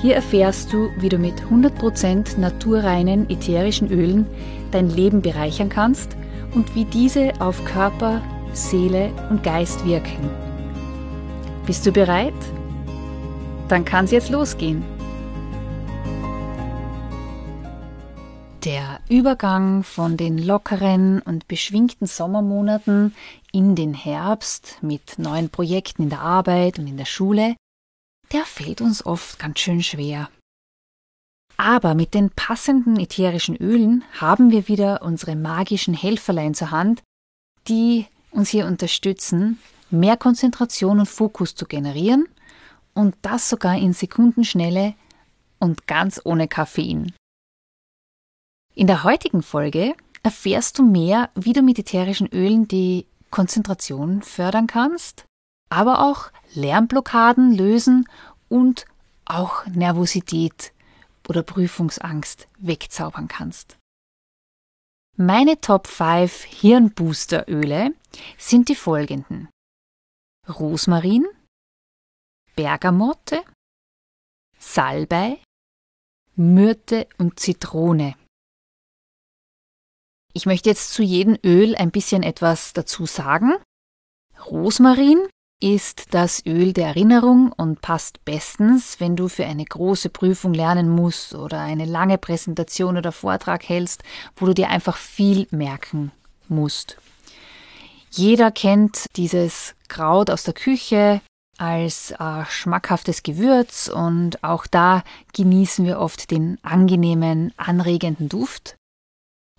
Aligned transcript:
Hier 0.00 0.14
erfährst 0.14 0.72
du, 0.72 0.90
wie 0.98 1.08
du 1.08 1.18
mit 1.18 1.42
100% 1.42 2.38
naturreinen 2.38 3.28
ätherischen 3.28 3.90
Ölen 3.90 4.26
dein 4.70 4.90
Leben 4.90 5.22
bereichern 5.22 5.68
kannst 5.68 6.16
und 6.54 6.76
wie 6.76 6.84
diese 6.84 7.32
auf 7.40 7.64
Körper, 7.64 8.22
Seele 8.52 9.10
und 9.28 9.42
Geist 9.42 9.84
wirken. 9.84 10.30
Bist 11.66 11.84
du 11.84 11.90
bereit? 11.90 12.32
Dann 13.66 13.84
kann 13.84 14.04
es 14.04 14.12
jetzt 14.12 14.30
losgehen. 14.30 14.84
Der 18.64 19.00
Übergang 19.08 19.82
von 19.82 20.16
den 20.16 20.38
lockeren 20.38 21.20
und 21.22 21.48
beschwingten 21.48 22.06
Sommermonaten 22.06 23.14
in 23.52 23.74
den 23.74 23.94
Herbst 23.94 24.78
mit 24.80 25.18
neuen 25.18 25.50
Projekten 25.50 26.04
in 26.04 26.10
der 26.10 26.20
Arbeit 26.20 26.78
und 26.78 26.86
in 26.86 26.96
der 26.96 27.04
Schule 27.04 27.56
der 28.32 28.44
fällt 28.44 28.80
uns 28.80 29.04
oft 29.04 29.38
ganz 29.38 29.58
schön 29.58 29.82
schwer. 29.82 30.30
Aber 31.56 31.94
mit 31.94 32.14
den 32.14 32.30
passenden 32.30 32.98
ätherischen 32.98 33.56
Ölen 33.56 34.04
haben 34.20 34.50
wir 34.50 34.68
wieder 34.68 35.02
unsere 35.02 35.34
magischen 35.34 35.94
Helferlein 35.94 36.54
zur 36.54 36.70
Hand, 36.70 37.02
die 37.66 38.06
uns 38.30 38.50
hier 38.50 38.66
unterstützen, 38.66 39.58
mehr 39.90 40.16
Konzentration 40.16 41.00
und 41.00 41.08
Fokus 41.08 41.54
zu 41.54 41.66
generieren 41.66 42.28
und 42.94 43.16
das 43.22 43.48
sogar 43.48 43.76
in 43.76 43.92
Sekundenschnelle 43.92 44.94
und 45.58 45.86
ganz 45.86 46.20
ohne 46.24 46.46
Koffein. 46.46 47.12
In 48.74 48.86
der 48.86 49.02
heutigen 49.02 49.42
Folge 49.42 49.94
erfährst 50.22 50.78
du 50.78 50.84
mehr, 50.84 51.30
wie 51.34 51.52
du 51.52 51.62
mit 51.62 51.78
ätherischen 51.78 52.28
Ölen 52.28 52.68
die 52.68 53.06
Konzentration 53.30 54.22
fördern 54.22 54.66
kannst, 54.68 55.24
aber 55.68 56.08
auch 56.08 56.30
Lernblockaden 56.54 57.54
lösen 57.54 58.08
und 58.48 58.86
auch 59.24 59.66
Nervosität 59.66 60.72
oder 61.28 61.42
Prüfungsangst 61.42 62.48
wegzaubern 62.58 63.28
kannst. 63.28 63.76
Meine 65.16 65.60
Top 65.60 65.86
5 65.86 66.44
Hirnboosteröle 66.44 67.92
sind 68.38 68.68
die 68.68 68.76
folgenden. 68.76 69.48
Rosmarin, 70.48 71.26
Bergamotte, 72.54 73.42
Salbei, 74.58 75.38
Myrte 76.36 77.08
und 77.18 77.40
Zitrone. 77.40 78.16
Ich 80.32 80.46
möchte 80.46 80.68
jetzt 80.68 80.92
zu 80.92 81.02
jedem 81.02 81.36
Öl 81.44 81.74
ein 81.74 81.90
bisschen 81.90 82.22
etwas 82.22 82.72
dazu 82.72 83.06
sagen. 83.06 83.54
Rosmarin 84.46 85.28
ist 85.60 86.14
das 86.14 86.46
Öl 86.46 86.72
der 86.72 86.88
Erinnerung 86.88 87.52
und 87.52 87.80
passt 87.80 88.24
bestens, 88.24 89.00
wenn 89.00 89.16
du 89.16 89.28
für 89.28 89.44
eine 89.44 89.64
große 89.64 90.08
Prüfung 90.08 90.54
lernen 90.54 90.88
musst 90.88 91.34
oder 91.34 91.60
eine 91.60 91.84
lange 91.84 92.16
Präsentation 92.16 92.96
oder 92.96 93.10
Vortrag 93.10 93.68
hältst, 93.68 94.02
wo 94.36 94.46
du 94.46 94.54
dir 94.54 94.68
einfach 94.68 94.96
viel 94.96 95.48
merken 95.50 96.12
musst. 96.48 96.96
Jeder 98.10 98.50
kennt 98.50 99.06
dieses 99.16 99.74
Kraut 99.88 100.30
aus 100.30 100.44
der 100.44 100.54
Küche 100.54 101.20
als 101.58 102.12
äh, 102.12 102.44
schmackhaftes 102.48 103.24
Gewürz 103.24 103.88
und 103.88 104.44
auch 104.44 104.66
da 104.66 105.02
genießen 105.34 105.84
wir 105.84 105.98
oft 105.98 106.30
den 106.30 106.58
angenehmen, 106.62 107.52
anregenden 107.56 108.28
Duft. 108.28 108.76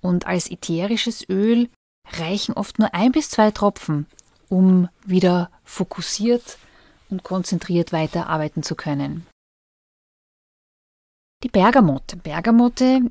Und 0.01 0.25
als 0.25 0.49
ätherisches 0.49 1.27
Öl 1.27 1.67
reichen 2.13 2.53
oft 2.53 2.79
nur 2.79 2.93
ein 2.93 3.11
bis 3.11 3.29
zwei 3.29 3.51
Tropfen 3.51 4.07
um 4.49 4.89
wieder 5.05 5.51
fokussiert 5.69 6.57
und 7.09 7.23
konzentriert 7.23 7.93
weiterarbeiten 7.93 8.63
zu 8.63 8.75
können. 8.75 9.27
Die 11.43 11.49
Bergamotte. 11.49 12.17
Bergamotte 12.17 13.01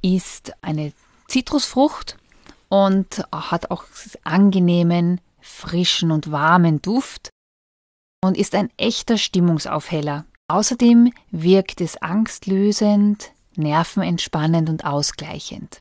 ist 0.00 0.52
eine 0.62 0.92
Zitrusfrucht 1.28 2.16
und 2.68 3.24
hat 3.30 3.70
auch 3.70 3.84
angenehmen, 4.22 5.20
frischen 5.40 6.10
und 6.10 6.30
warmen 6.30 6.80
Duft 6.80 7.30
und 8.22 8.38
ist 8.38 8.54
ein 8.54 8.70
echter 8.78 9.18
Stimmungsaufheller. 9.18 10.24
Außerdem 10.48 11.12
wirkt 11.30 11.80
es 11.80 12.00
angstlösend, 12.00 13.32
nervenentspannend 13.56 14.70
und 14.70 14.84
ausgleichend. 14.84 15.78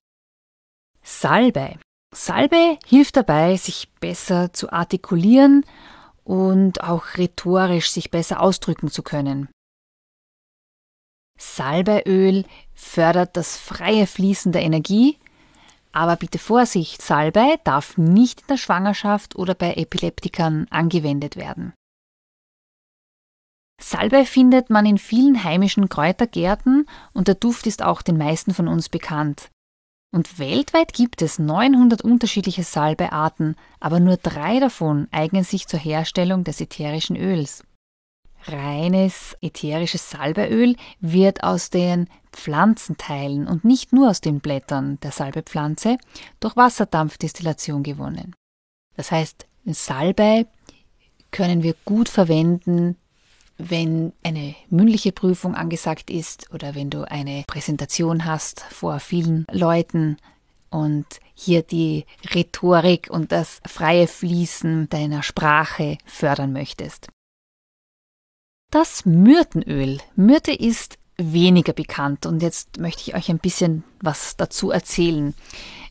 Salbei 1.03 1.77
Salbe 2.13 2.77
hilft 2.85 3.17
dabei, 3.17 3.57
sich 3.57 3.91
besser 3.99 4.53
zu 4.53 4.71
artikulieren 4.71 5.65
und 6.23 6.83
auch 6.83 7.17
rhetorisch 7.17 7.91
sich 7.91 8.11
besser 8.11 8.41
ausdrücken 8.41 8.89
zu 8.89 9.03
können. 9.03 9.49
Salbeiöl 11.37 12.45
fördert 12.73 13.35
das 13.35 13.57
freie 13.57 14.07
Fließen 14.07 14.51
der 14.51 14.61
Energie, 14.61 15.17
aber 15.91 16.15
bitte 16.15 16.39
Vorsicht, 16.39 17.01
Salbei 17.01 17.59
darf 17.63 17.97
nicht 17.97 18.41
in 18.41 18.47
der 18.47 18.57
Schwangerschaft 18.57 19.35
oder 19.35 19.53
bei 19.53 19.75
Epileptikern 19.75 20.67
angewendet 20.69 21.35
werden. 21.35 21.73
Salbei 23.81 24.25
findet 24.25 24.69
man 24.69 24.85
in 24.85 24.97
vielen 24.97 25.43
heimischen 25.43 25.89
Kräutergärten 25.89 26.87
und 27.13 27.27
der 27.27 27.35
Duft 27.35 27.67
ist 27.67 27.83
auch 27.83 28.01
den 28.01 28.17
meisten 28.17 28.53
von 28.53 28.67
uns 28.67 28.89
bekannt. 28.89 29.49
Und 30.13 30.37
weltweit 30.37 30.93
gibt 30.93 31.23
es 31.23 31.39
900 31.39 32.03
unterschiedliche 32.03 32.63
Salbearten, 32.63 33.55
aber 33.79 33.99
nur 33.99 34.17
drei 34.17 34.59
davon 34.59 35.07
eignen 35.11 35.43
sich 35.43 35.67
zur 35.67 35.79
Herstellung 35.79 36.43
des 36.43 36.61
ätherischen 36.61 37.15
Öls. 37.15 37.63
Reines 38.45 39.35
ätherisches 39.41 40.11
Salbeöl 40.11 40.75
wird 40.99 41.43
aus 41.43 41.71
den 41.71 42.07
Pflanzenteilen 42.31 43.47
und 43.47 43.65
nicht 43.65 43.91
nur 43.91 44.11
aus 44.11 44.21
den 44.21 44.39
Blättern 44.39 44.99
der 45.01 45.11
Salbepflanze 45.11 45.97
durch 46.39 46.55
Wasserdampfdestillation 46.55 47.81
gewonnen. 47.81 48.35
Das 48.95 49.11
heißt, 49.11 49.47
Salbei 49.65 50.45
können 51.31 51.63
wir 51.63 51.73
gut 51.85 52.07
verwenden 52.07 52.97
wenn 53.69 54.13
eine 54.23 54.55
mündliche 54.69 55.11
Prüfung 55.11 55.55
angesagt 55.55 56.09
ist 56.09 56.53
oder 56.53 56.75
wenn 56.75 56.89
du 56.89 57.09
eine 57.09 57.43
Präsentation 57.47 58.25
hast 58.25 58.61
vor 58.61 58.99
vielen 58.99 59.45
Leuten 59.51 60.17
und 60.69 61.05
hier 61.33 61.61
die 61.61 62.05
Rhetorik 62.33 63.09
und 63.09 63.31
das 63.31 63.61
freie 63.65 64.07
Fließen 64.07 64.89
deiner 64.89 65.23
Sprache 65.23 65.97
fördern 66.05 66.51
möchtest. 66.51 67.07
Das 68.71 69.05
Myrtenöl. 69.05 69.99
Myrte 70.15 70.51
ist 70.51 70.97
weniger 71.31 71.73
bekannt 71.73 72.25
und 72.25 72.41
jetzt 72.41 72.79
möchte 72.79 73.03
ich 73.03 73.15
euch 73.15 73.29
ein 73.29 73.39
bisschen 73.39 73.83
was 74.01 74.35
dazu 74.35 74.71
erzählen. 74.71 75.33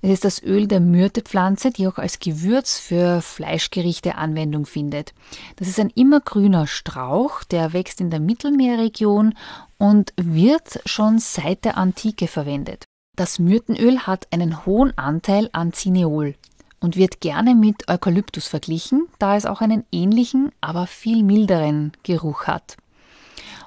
Es 0.02 0.10
ist 0.10 0.24
das 0.24 0.42
Öl 0.42 0.66
der 0.66 0.80
Myrtepflanze, 0.80 1.70
die 1.70 1.86
auch 1.86 1.96
als 1.96 2.18
Gewürz 2.18 2.78
für 2.78 3.22
Fleischgerichte 3.22 4.16
Anwendung 4.16 4.66
findet. 4.66 5.14
Das 5.56 5.68
ist 5.68 5.78
ein 5.78 5.90
immergrüner 5.90 6.66
Strauch, 6.66 7.44
der 7.44 7.72
wächst 7.72 8.00
in 8.00 8.10
der 8.10 8.18
Mittelmeerregion 8.18 9.34
und 9.78 10.12
wird 10.16 10.80
schon 10.86 11.20
seit 11.20 11.64
der 11.64 11.78
Antike 11.78 12.26
verwendet. 12.26 12.84
Das 13.16 13.38
Myrtenöl 13.38 14.00
hat 14.00 14.26
einen 14.32 14.66
hohen 14.66 14.96
Anteil 14.98 15.48
an 15.52 15.72
Cineol 15.72 16.34
und 16.80 16.96
wird 16.96 17.20
gerne 17.20 17.54
mit 17.54 17.88
Eukalyptus 17.88 18.48
verglichen, 18.48 19.06
da 19.20 19.36
es 19.36 19.46
auch 19.46 19.60
einen 19.60 19.84
ähnlichen, 19.92 20.50
aber 20.60 20.88
viel 20.88 21.22
milderen 21.22 21.92
Geruch 22.02 22.48
hat. 22.48 22.76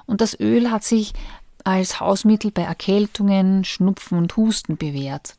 Und 0.04 0.20
das 0.20 0.38
Öl 0.38 0.70
hat 0.70 0.84
sich 0.84 1.14
als 1.66 1.98
Hausmittel 1.98 2.52
bei 2.52 2.62
Erkältungen, 2.62 3.64
Schnupfen 3.64 4.18
und 4.18 4.36
Husten 4.36 4.76
bewährt, 4.76 5.34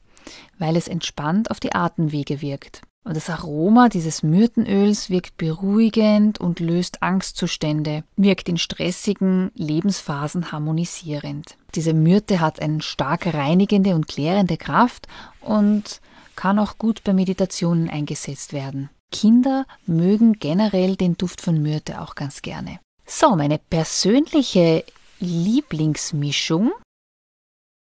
weil 0.59 0.75
es 0.75 0.89
entspannt 0.89 1.49
auf 1.49 1.61
die 1.61 1.73
Atemwege 1.73 2.41
wirkt. 2.41 2.81
Und 3.05 3.15
das 3.15 3.29
Aroma 3.29 3.87
dieses 3.87 4.23
Myrtenöls 4.23 5.09
wirkt 5.09 5.37
beruhigend 5.37 6.41
und 6.41 6.59
löst 6.59 7.01
Angstzustände, 7.01 8.03
wirkt 8.17 8.49
in 8.49 8.57
stressigen 8.57 9.51
Lebensphasen 9.55 10.51
harmonisierend. 10.51 11.55
Diese 11.75 11.93
Myrte 11.93 12.41
hat 12.41 12.59
eine 12.59 12.81
stark 12.81 13.33
reinigende 13.33 13.95
und 13.95 14.09
klärende 14.09 14.57
Kraft 14.57 15.07
und 15.39 16.01
kann 16.35 16.59
auch 16.59 16.77
gut 16.77 17.05
bei 17.05 17.13
Meditationen 17.13 17.89
eingesetzt 17.89 18.51
werden. 18.51 18.89
Kinder 19.13 19.65
mögen 19.85 20.33
generell 20.33 20.97
den 20.97 21.15
Duft 21.15 21.39
von 21.39 21.61
Myrte 21.61 22.01
auch 22.01 22.15
ganz 22.15 22.41
gerne. 22.41 22.79
So, 23.05 23.37
meine 23.37 23.57
persönliche 23.57 24.83
Lieblingsmischung 25.19 26.71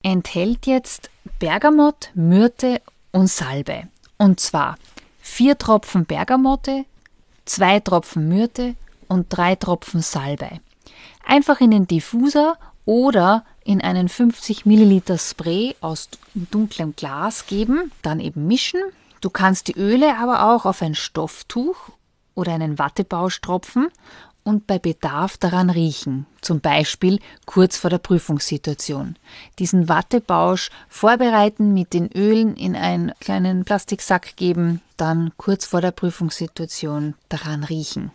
enthält 0.03 0.65
jetzt 0.65 1.09
Bergamott, 1.39 2.11
Myrte 2.13 2.81
und 3.11 3.27
Salbe. 3.27 3.89
Und 4.17 4.39
zwar 4.39 4.77
vier 5.19 5.57
Tropfen 5.57 6.05
Bergamotte, 6.05 6.85
zwei 7.45 7.79
Tropfen 7.79 8.29
Myrte 8.29 8.75
und 9.07 9.27
drei 9.29 9.55
Tropfen 9.55 10.01
Salbei. 10.01 10.61
Einfach 11.25 11.59
in 11.59 11.71
den 11.71 11.87
Diffuser 11.87 12.57
oder 12.85 13.45
in 13.63 13.81
einen 13.81 14.09
50 14.09 14.65
Milliliter 14.65 15.17
Spray 15.17 15.75
aus 15.81 16.09
dunklem 16.33 16.95
Glas 16.95 17.45
geben, 17.47 17.91
dann 18.01 18.19
eben 18.19 18.47
mischen. 18.47 18.81
Du 19.21 19.29
kannst 19.29 19.67
die 19.67 19.77
Öle 19.77 20.17
aber 20.17 20.43
auch 20.53 20.65
auf 20.65 20.81
ein 20.81 20.95
Stofftuch 20.95 21.89
oder 22.33 22.53
einen 22.53 22.79
Wattebausch 22.79 23.41
tropfen 23.41 23.89
und 24.49 24.65
bei 24.65 24.79
Bedarf 24.79 25.37
daran 25.37 25.69
riechen, 25.69 26.25
zum 26.41 26.59
Beispiel 26.59 27.19
kurz 27.45 27.77
vor 27.77 27.91
der 27.91 27.99
Prüfungssituation. 27.99 29.15
Diesen 29.59 29.87
Wattebausch 29.87 30.71
vorbereiten, 30.89 31.73
mit 31.73 31.93
den 31.93 32.11
Ölen 32.11 32.55
in 32.55 32.75
einen 32.75 33.13
kleinen 33.19 33.63
Plastiksack 33.63 34.35
geben, 34.35 34.81
dann 34.97 35.31
kurz 35.37 35.67
vor 35.67 35.81
der 35.81 35.91
Prüfungssituation 35.91 37.13
daran 37.29 37.63
riechen. 37.63 38.11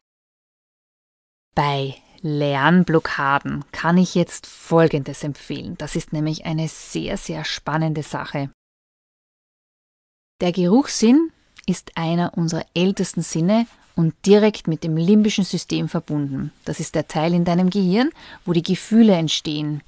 Bei 1.54 1.94
Lernblockaden 2.20 3.64
kann 3.70 3.96
ich 3.96 4.16
jetzt 4.16 4.48
Folgendes 4.48 5.22
empfehlen. 5.22 5.78
Das 5.78 5.94
ist 5.94 6.12
nämlich 6.12 6.46
eine 6.46 6.66
sehr, 6.66 7.16
sehr 7.16 7.44
spannende 7.44 8.02
Sache. 8.02 8.50
Der 10.40 10.50
Geruchssinn 10.50 11.30
ist 11.66 11.96
einer 11.96 12.36
unserer 12.36 12.66
ältesten 12.74 13.22
Sinne 13.22 13.66
und 13.96 14.14
direkt 14.26 14.66
mit 14.68 14.84
dem 14.84 14.96
limbischen 14.96 15.44
System 15.44 15.88
verbunden. 15.88 16.52
Das 16.64 16.80
ist 16.80 16.94
der 16.94 17.08
Teil 17.08 17.34
in 17.34 17.44
deinem 17.44 17.70
Gehirn, 17.70 18.10
wo 18.44 18.52
die 18.52 18.62
Gefühle 18.62 19.14
entstehen. 19.14 19.82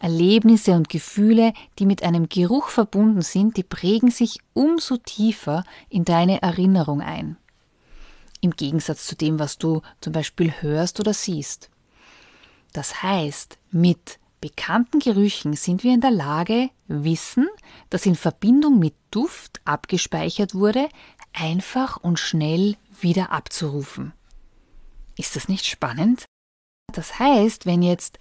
Erlebnisse 0.00 0.72
und 0.72 0.88
Gefühle, 0.88 1.52
die 1.78 1.84
mit 1.84 2.02
einem 2.02 2.28
Geruch 2.28 2.68
verbunden 2.68 3.22
sind, 3.22 3.56
die 3.56 3.62
prägen 3.62 4.10
sich 4.10 4.38
umso 4.54 4.96
tiefer 4.96 5.64
in 5.90 6.04
deine 6.04 6.40
Erinnerung 6.40 7.02
ein. 7.02 7.36
Im 8.40 8.52
Gegensatz 8.52 9.06
zu 9.06 9.14
dem, 9.14 9.38
was 9.38 9.58
du 9.58 9.82
zum 10.00 10.14
Beispiel 10.14 10.54
hörst 10.60 10.98
oder 11.00 11.12
siehst. 11.12 11.68
Das 12.72 13.02
heißt, 13.02 13.58
mit 13.70 14.18
bekannten 14.40 15.00
Gerüchen 15.00 15.54
sind 15.54 15.84
wir 15.84 15.92
in 15.92 16.00
der 16.00 16.12
Lage, 16.12 16.70
Wissen, 16.86 17.48
das 17.90 18.06
in 18.06 18.14
Verbindung 18.14 18.78
mit 18.78 18.94
Duft 19.10 19.60
abgespeichert 19.66 20.54
wurde, 20.54 20.88
einfach 21.32 21.96
und 21.96 22.18
schnell 22.18 22.76
wieder 23.00 23.32
abzurufen. 23.32 24.12
Ist 25.16 25.36
das 25.36 25.48
nicht 25.48 25.66
spannend? 25.66 26.24
Das 26.92 27.18
heißt, 27.18 27.66
wenn 27.66 27.82
jetzt 27.82 28.18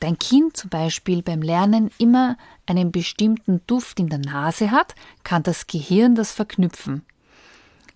dein 0.00 0.18
Kind 0.18 0.56
zum 0.56 0.70
Beispiel 0.70 1.22
beim 1.22 1.42
Lernen 1.42 1.90
immer 1.98 2.36
einen 2.66 2.92
bestimmten 2.92 3.66
Duft 3.66 3.98
in 3.98 4.08
der 4.08 4.20
Nase 4.20 4.70
hat, 4.70 4.94
kann 5.24 5.42
das 5.42 5.66
Gehirn 5.66 6.14
das 6.14 6.32
verknüpfen. 6.32 7.04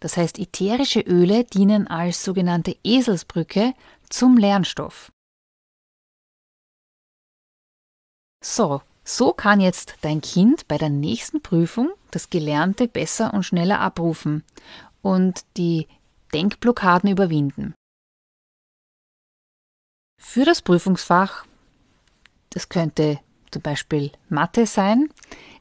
Das 0.00 0.16
heißt, 0.16 0.38
ätherische 0.38 1.00
Öle 1.00 1.44
dienen 1.44 1.86
als 1.86 2.22
sogenannte 2.24 2.76
Eselsbrücke 2.84 3.74
zum 4.10 4.36
Lernstoff. 4.36 5.12
So, 8.44 8.82
so 9.08 9.32
kann 9.32 9.61
jetzt 9.61 9.94
dein 10.00 10.20
Kind 10.20 10.67
bei 10.67 10.79
der 10.79 10.91
nächsten 10.91 11.41
Prüfung 11.41 11.91
das 12.11 12.29
Gelernte 12.29 12.88
besser 12.88 13.32
und 13.32 13.44
schneller 13.44 13.81
abrufen 13.81 14.43
und 15.00 15.44
die 15.56 15.87
Denkblockaden 16.35 17.08
überwinden. 17.08 17.75
Für 20.20 20.44
das 20.44 20.61
Prüfungsfach, 20.61 21.47
das 22.50 22.69
könnte 22.69 23.20
zum 23.53 23.62
Beispiel 23.62 24.11
Mathe 24.29 24.67
sein, 24.67 25.09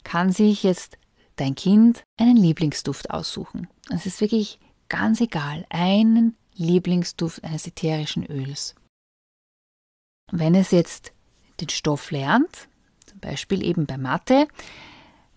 kann 0.03 0.31
sich 0.31 0.63
jetzt 0.63 0.97
dein 1.35 1.53
Kind 1.53 2.03
einen 2.17 2.37
Lieblingsduft 2.37 3.11
aussuchen. 3.11 3.67
Es 3.91 4.07
ist 4.07 4.21
wirklich 4.21 4.59
ganz 4.89 5.21
egal, 5.21 5.65
einen 5.69 6.35
Lieblingsduft 6.55 7.43
eines 7.43 7.67
ätherischen 7.67 8.25
Öls. 8.25 8.73
Wenn 10.31 10.55
es 10.55 10.71
jetzt 10.71 11.13
den 11.61 11.69
Stoff 11.69 12.09
lernt, 12.09 12.67
Beispiel 13.25 13.65
eben 13.65 13.85
bei 13.85 13.97
Mathe, 13.97 14.47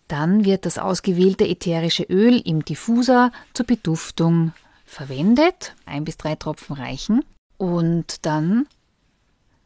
dann 0.08 0.44
wird 0.44 0.66
das 0.66 0.78
ausgewählte 0.78 1.46
ätherische 1.46 2.04
Öl 2.04 2.40
im 2.44 2.64
Diffuser 2.64 3.32
zur 3.52 3.66
Beduftung 3.66 4.52
verwendet. 4.86 5.74
Ein 5.86 6.04
bis 6.04 6.16
drei 6.16 6.34
Tropfen 6.34 6.76
reichen. 6.76 7.24
Und 7.56 8.24
dann 8.24 8.66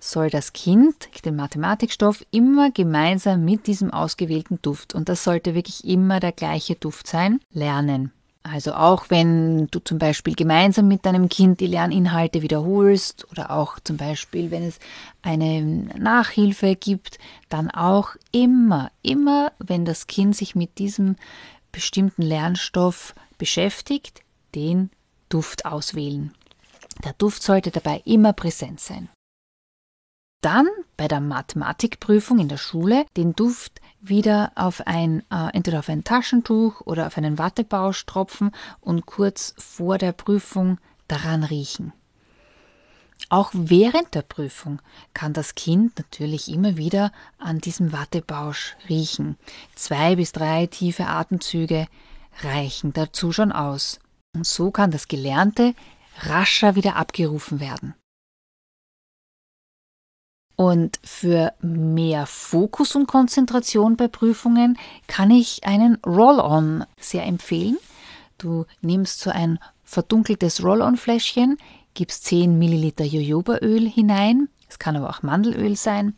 soll 0.01 0.31
das 0.31 0.53
Kind 0.53 1.09
den 1.25 1.37
Mathematikstoff 1.37 2.25
immer 2.33 2.71
gemeinsam 2.71 3.45
mit 3.45 3.67
diesem 3.67 3.93
ausgewählten 3.93 4.61
Duft, 4.63 4.95
und 4.95 5.09
das 5.09 5.23
sollte 5.23 5.55
wirklich 5.55 5.85
immer 5.87 6.19
der 6.19 6.33
gleiche 6.33 6.75
Duft 6.75 7.07
sein, 7.07 7.41
lernen. 7.53 8.13
Also 8.45 8.75
auch 8.75 9.09
wenn 9.09 9.69
du 9.69 9.79
zum 9.79 9.99
Beispiel 9.99 10.35
gemeinsam 10.35 10.89
mit 10.89 11.07
deinem 11.07 11.29
Kind 11.29 11.61
die 11.61 11.69
Lerninhalte 11.69 12.43
wiederholst 12.43 13.31
oder 13.31 13.53
auch 13.53 13.79
zum 13.79 13.97
Beispiel, 13.97 14.51
wenn 14.51 14.65
es 14.65 14.81
eine 15.23 15.63
Nachhilfe 15.97 16.75
gibt, 16.75 17.19
dann 17.49 17.71
auch 17.71 18.11
immer, 18.33 18.91
immer, 19.03 19.53
wenn 19.59 19.85
das 19.85 20.09
Kind 20.09 20.35
sich 20.35 20.57
mit 20.57 20.79
diesem 20.79 21.17
bestimmten 21.71 22.23
Lernstoff 22.23 23.15
beschäftigt, 23.39 24.23
den 24.55 24.91
Duft 25.29 25.65
auswählen. 25.65 26.35
Der 27.05 27.13
Duft 27.15 27.43
sollte 27.43 27.71
dabei 27.71 28.03
immer 28.05 28.33
präsent 28.33 28.81
sein. 28.81 29.09
Dann 30.43 30.67
bei 30.97 31.07
der 31.07 31.21
Mathematikprüfung 31.21 32.41
in 32.41 32.49
der 32.49 32.57
Schule 32.57 33.07
den 33.17 33.35
Duft 33.35 33.81
wieder 34.01 34.51
auf 34.57 34.85
ein, 34.87 35.23
äh, 35.31 35.55
entweder 35.55 35.79
auf 35.79 35.89
ein 35.89 36.03
Taschentuch 36.03 36.81
oder 36.81 37.07
auf 37.07 37.17
einen 37.17 37.39
Wattebausch 37.39 38.05
tropfen 38.07 38.51
und 38.81 39.07
kurz 39.07 39.55
vor 39.57 39.99
der 39.99 40.11
Prüfung 40.11 40.79
daran 41.07 41.45
riechen. 41.45 41.93
Auch 43.29 43.51
während 43.55 44.17
der 44.17 44.23
Prüfung 44.23 44.83
kann 45.15 45.33
das 45.33 45.55
Kind 45.55 45.97
natürlich 45.97 46.49
immer 46.49 46.77
wieder 46.77 47.13
an 47.39 47.61
diesem 47.61 47.93
Wattebausch 47.93 48.77
riechen. 48.89 49.39
Zwei 49.77 50.17
bis 50.17 50.33
drei 50.33 50.67
tiefe 50.67 51.07
Atemzüge 51.07 51.87
reichen 52.43 52.93
dazu 52.93 53.31
schon 53.31 53.53
aus. 53.53 54.01
Und 54.35 54.45
so 54.45 54.73
kann 54.73 54.91
das 54.91 55.07
Gelernte 55.07 55.75
rascher 56.19 56.75
wieder 56.75 56.97
abgerufen 56.97 57.61
werden. 57.61 57.95
Und 60.57 60.99
für 61.03 61.55
mehr 61.61 62.27
Fokus 62.27 62.95
und 62.95 63.07
Konzentration 63.07 63.97
bei 63.97 64.09
Prüfungen 64.09 64.79
kann 65.07 65.31
ich 65.31 65.65
einen 65.65 65.97
Roll-On 66.05 66.85
sehr 66.99 67.25
empfehlen. 67.25 67.79
Du 68.39 68.67
nimmst 68.81 69.21
so 69.21 69.31
ein 69.31 69.59
verdunkeltes 69.85 70.63
Roll-On-Fläschchen, 70.63 71.59
gibst 71.95 72.25
10 72.27 72.59
Milliliter 72.59 73.05
Jojobaöl 73.05 73.89
hinein, 73.89 74.49
es 74.69 74.79
kann 74.79 74.97
aber 74.97 75.11
auch 75.11 75.23
Mandelöl 75.23 75.77
sein, 75.77 76.17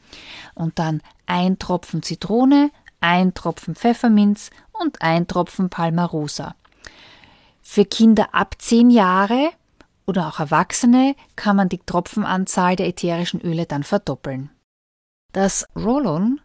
und 0.55 0.79
dann 0.79 1.03
ein 1.27 1.59
Tropfen 1.59 2.03
Zitrone, 2.03 2.71
ein 3.01 3.35
Tropfen 3.35 3.75
Pfefferminz 3.75 4.51
und 4.73 5.03
ein 5.03 5.27
Tropfen 5.27 5.71
Palmarosa. 5.71 6.55
Für 7.63 7.85
Kinder 7.85 8.35
ab 8.35 8.55
10 8.59 8.91
Jahre 8.91 9.51
oder 10.07 10.29
auch 10.29 10.41
Erwachsene 10.41 11.17
kann 11.37 11.57
man 11.57 11.69
die 11.69 11.79
Tropfenanzahl 11.79 12.77
der 12.77 12.89
ätherischen 12.89 13.41
Öle 13.41 13.67
dann 13.67 13.83
verdoppeln. 13.83 14.51
Das 15.33 15.67
Roll-On 15.75 16.41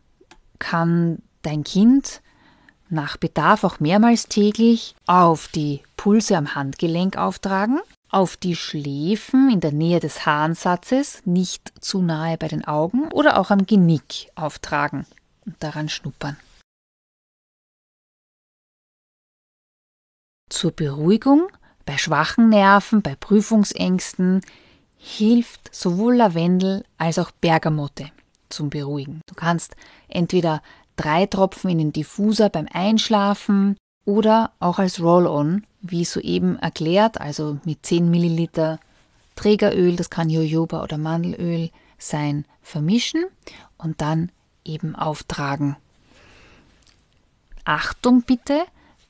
kann 0.58 1.22
dein 1.42 1.63
Kind 1.63 2.22
nach 2.89 3.18
Bedarf 3.18 3.63
auch 3.63 3.80
mehrmals 3.80 4.28
täglich 4.28 4.96
auf 5.06 5.48
die 5.50 5.82
Pulse 5.96 6.36
am 6.36 6.56
Handgelenk 6.56 7.18
auftragen, 7.18 7.80
auf 8.10 8.36
die 8.36 8.56
Schläfen 8.56 9.51
in 9.51 9.60
der 9.60 9.72
Nähe 9.72 10.00
des 10.00 10.25
Harnsatzes, 10.25 11.22
nicht 11.25 11.72
zu 11.84 12.01
nahe 12.01 12.38
bei 12.38 12.48
den 12.48 12.66
Augen 12.66 13.12
oder 13.12 13.39
auch 13.39 13.51
am 13.51 13.66
Genick 13.66 14.32
auftragen 14.36 15.06
und 15.46 15.62
daran 15.62 15.89
schnuppern. 15.89 16.38
Zur 20.50 20.72
Beruhigung 20.72 21.50
bei 21.89 21.98
schwachen 21.98 22.50
Nerven, 22.50 23.01
bei 23.01 23.15
Prüfungsängsten 23.15 24.41
hilft 25.00 25.74
sowohl 25.74 26.17
Lavendel 26.17 26.84
als 27.00 27.17
auch 27.17 27.31
Bergamotte 27.31 28.12
zum 28.50 28.69
Beruhigen. 28.69 29.22
Du 29.25 29.34
kannst 29.34 29.75
entweder 30.08 30.62
drei 30.98 31.25
Tropfen 31.25 31.72
in 31.72 31.79
den 31.79 31.91
Diffuser 31.91 32.50
beim 32.50 32.67
Einschlafen 32.72 33.75
oder 34.05 34.51
auch 34.60 34.77
als 34.77 35.01
Roll-On, 35.01 35.65
wie 35.81 36.05
soeben 36.05 36.60
erklärt, 36.60 37.19
also 37.19 37.58
mit 37.65 37.84
10 37.84 38.12
Milliliter 38.12 38.79
Trägeröl, 39.36 39.96
das 39.96 40.12
kann 40.12 40.29
Jojoba 40.29 40.84
oder 40.84 41.00
Mandelöl 41.00 41.72
sein, 41.98 42.46
vermischen 42.62 43.25
und 43.79 44.00
dann 44.00 44.31
eben 44.63 44.96
auftragen. 44.96 45.75
Achtung 47.65 48.22
bitte, 48.22 48.62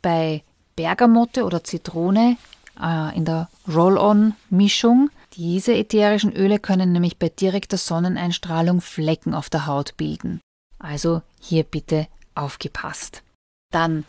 bei 0.02 0.44
Bergamotte 0.78 1.44
oder 1.44 1.62
Zitrone 1.62 2.38
äh, 2.82 3.16
in 3.16 3.26
der 3.26 3.50
Roll-On-Mischung. 3.68 5.10
Diese 5.34 5.74
ätherischen 5.74 6.34
Öle 6.34 6.60
können 6.60 6.92
nämlich 6.92 7.18
bei 7.18 7.30
direkter 7.30 7.78
Sonneneinstrahlung 7.78 8.82
Flecken 8.82 9.34
auf 9.34 9.50
der 9.50 9.68
Haut 9.68 9.96
bilden. 9.98 10.42
Also 10.80 11.22
hier 11.40 11.64
bitte 11.64 12.08
aufgepasst. 12.36 13.24
Dann 13.72 14.06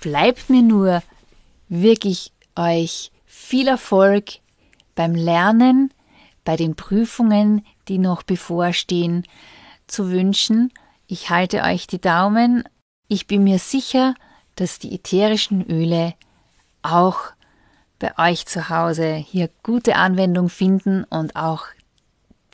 bleibt 0.00 0.50
mir 0.50 0.62
nur 0.62 1.02
wirklich 1.68 2.32
euch 2.54 3.10
viel 3.26 3.68
Erfolg 3.68 4.40
beim 4.94 5.14
Lernen, 5.14 5.92
bei 6.44 6.56
den 6.56 6.76
Prüfungen, 6.76 7.64
die 7.88 7.98
noch 7.98 8.22
bevorstehen, 8.22 9.24
zu 9.86 10.10
wünschen. 10.10 10.72
Ich 11.06 11.30
halte 11.30 11.62
euch 11.62 11.86
die 11.86 12.00
Daumen. 12.00 12.64
Ich 13.08 13.26
bin 13.26 13.44
mir 13.44 13.58
sicher, 13.58 14.14
dass 14.56 14.78
die 14.78 14.94
ätherischen 14.94 15.68
Öle 15.70 16.14
auch 16.82 17.32
bei 18.02 18.32
euch 18.32 18.46
zu 18.46 18.68
Hause 18.68 19.14
hier 19.14 19.48
gute 19.62 19.94
Anwendung 19.94 20.48
finden 20.48 21.04
und 21.04 21.36
auch 21.36 21.66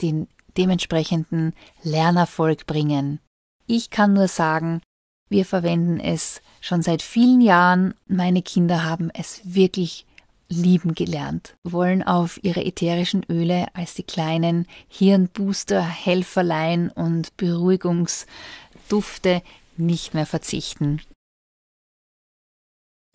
den 0.02 0.28
dementsprechenden 0.58 1.54
Lernerfolg 1.82 2.66
bringen. 2.66 3.18
Ich 3.66 3.88
kann 3.88 4.12
nur 4.12 4.28
sagen, 4.28 4.82
wir 5.30 5.46
verwenden 5.46 6.00
es 6.00 6.42
schon 6.60 6.82
seit 6.82 7.00
vielen 7.00 7.40
Jahren. 7.40 7.94
Meine 8.06 8.42
Kinder 8.42 8.84
haben 8.84 9.10
es 9.14 9.40
wirklich 9.42 10.04
lieben 10.50 10.94
gelernt, 10.94 11.56
wollen 11.64 12.02
auf 12.02 12.38
ihre 12.44 12.64
ätherischen 12.64 13.24
Öle 13.30 13.68
als 13.74 13.94
die 13.94 14.02
kleinen 14.02 14.66
Hirnbooster, 14.88 15.82
Helferlein 15.82 16.90
und 16.90 17.34
Beruhigungsdufte 17.38 19.40
nicht 19.78 20.12
mehr 20.12 20.26
verzichten. 20.26 21.00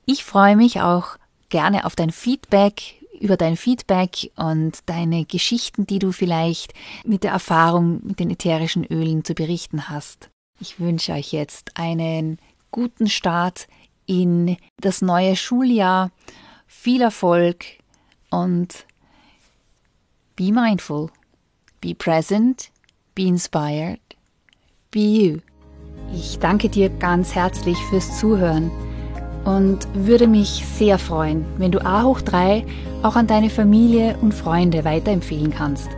Ich 0.06 0.24
freue 0.24 0.56
mich 0.56 0.82
auch 0.82 1.18
gerne 1.54 1.86
auf 1.86 1.96
dein 1.96 2.10
Feedback, 2.10 2.96
über 3.22 3.38
dein 3.38 3.58
Feedback 3.58 4.32
und 4.36 4.80
deine 4.88 5.24
Geschichten, 5.24 5.86
die 5.86 6.00
du 6.00 6.12
vielleicht 6.12 6.74
mit 7.06 7.24
der 7.24 7.32
Erfahrung 7.32 8.02
mit 8.04 8.20
den 8.20 8.32
ätherischen 8.32 8.84
Ölen 8.84 9.24
zu 9.24 9.36
berichten 9.36 9.88
hast. 9.88 10.32
Ich 10.60 10.80
wünsche 10.80 11.14
euch 11.14 11.32
jetzt 11.32 11.78
einen 11.78 12.40
guten 12.72 13.08
Start 13.08 13.68
in 14.08 14.58
das 14.82 15.04
neue 15.04 15.36
Schuljahr, 15.36 16.10
viel 16.66 17.04
Erfolg 17.04 17.66
und 18.32 18.88
be 20.36 20.52
mindful, 20.52 21.12
be 21.82 21.94
present, 21.94 22.72
be 23.14 23.28
inspired, 23.28 24.02
be 24.90 25.00
you. 25.00 25.38
Ich 26.16 26.40
danke 26.40 26.68
dir 26.68 26.90
ganz 26.90 27.36
herzlich 27.36 27.78
fürs 27.90 28.20
Zuhören 28.20 28.72
und 29.46 29.80
würde 29.94 30.28
mich 30.28 30.66
sehr 30.66 30.98
freuen, 30.98 31.46
wenn 31.58 31.72
du 31.72 31.86
A 31.86 32.04
hoch 32.04 32.22
3 32.22 32.66
auch 33.02 33.16
an 33.16 33.28
deine 33.28 33.50
Familie 33.50 34.16
und 34.22 34.34
Freunde 34.34 34.86
weiterempfehlen 34.86 35.52
kannst. 35.52 35.90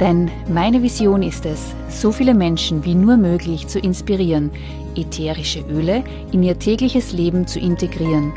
Denn 0.00 0.30
meine 0.48 0.82
Vision 0.82 1.22
ist 1.22 1.44
es, 1.44 1.74
so 1.90 2.10
viele 2.10 2.32
Menschen 2.32 2.84
wie 2.84 2.94
nur 2.94 3.18
möglich 3.18 3.66
zu 3.66 3.78
inspirieren, 3.78 4.50
ätherische 4.96 5.60
Öle 5.70 6.02
in 6.32 6.42
ihr 6.42 6.58
tägliches 6.58 7.12
Leben 7.12 7.46
zu 7.46 7.58
integrieren, 7.58 8.32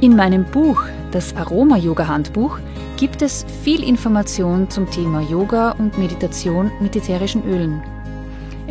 In 0.00 0.16
meinem 0.16 0.44
Buch, 0.44 0.82
das 1.12 1.36
Aroma-Yoga-Handbuch, 1.36 2.58
gibt 2.96 3.22
es 3.22 3.44
viel 3.62 3.82
Information 3.82 4.70
zum 4.70 4.88
Thema 4.90 5.20
Yoga 5.20 5.72
und 5.72 5.98
Meditation 5.98 6.70
mit 6.80 6.96
ätherischen 6.96 7.44
Ölen. 7.44 7.82